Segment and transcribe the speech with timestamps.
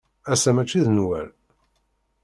[0.31, 1.29] Ass-a maci d Newwal!